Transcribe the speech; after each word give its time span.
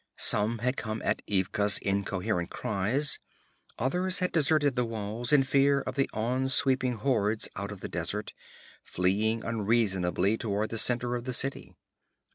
Some 0.17 0.57
had 0.65 0.77
come 0.77 1.03
at 1.05 1.21
Ivga's 1.27 1.77
incoherent 1.77 2.49
cries; 2.49 3.19
others 3.77 4.17
had 4.17 4.31
deserted 4.31 4.75
the 4.75 4.83
walls 4.83 5.31
in 5.31 5.43
fear 5.43 5.81
of 5.81 5.93
the 5.93 6.09
onsweeping 6.11 6.95
hordes 6.95 7.47
out 7.55 7.71
of 7.71 7.81
the 7.81 7.87
desert, 7.87 8.33
fleeing 8.83 9.41
unreasoningly 9.43 10.39
toward 10.39 10.71
the 10.71 10.79
centre 10.79 11.13
of 11.13 11.25
the 11.25 11.33
city. 11.33 11.75